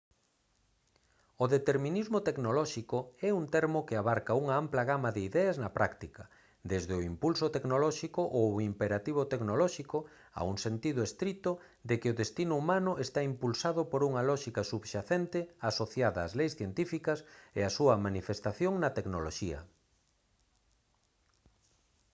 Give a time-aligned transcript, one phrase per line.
[1.43, 6.23] o determinismo tecnolóxico é un termo que abarca unha ampla gama de ideas na práctica
[6.71, 9.97] desde o impulso tecnolóxico ou o imperativo tecnolóxico
[10.39, 11.51] a un sentido estrito
[11.89, 15.39] de que o destino humano está impulsado por unha lóxica subxacente
[15.71, 17.19] asociada ás leis científicas
[17.59, 19.59] e a súa manifestación na tecnoloxía